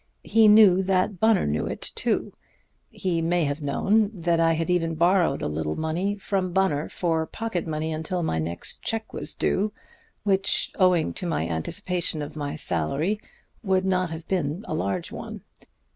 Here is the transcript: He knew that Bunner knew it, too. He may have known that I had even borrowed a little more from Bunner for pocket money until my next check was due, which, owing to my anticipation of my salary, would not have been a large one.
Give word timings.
He 0.23 0.47
knew 0.47 0.81
that 0.81 1.19
Bunner 1.19 1.45
knew 1.45 1.67
it, 1.67 1.91
too. 1.93 2.33
He 2.89 3.21
may 3.21 3.43
have 3.43 3.61
known 3.61 4.09
that 4.15 4.39
I 4.39 4.53
had 4.53 4.67
even 4.67 4.95
borrowed 4.95 5.43
a 5.43 5.47
little 5.47 5.75
more 5.79 6.15
from 6.17 6.53
Bunner 6.53 6.89
for 6.89 7.27
pocket 7.27 7.67
money 7.67 7.93
until 7.93 8.23
my 8.23 8.39
next 8.39 8.81
check 8.81 9.13
was 9.13 9.35
due, 9.35 9.71
which, 10.23 10.71
owing 10.79 11.13
to 11.13 11.27
my 11.27 11.47
anticipation 11.47 12.23
of 12.23 12.35
my 12.35 12.55
salary, 12.55 13.21
would 13.63 13.85
not 13.85 14.09
have 14.09 14.27
been 14.27 14.65
a 14.67 14.73
large 14.73 15.11
one. 15.11 15.43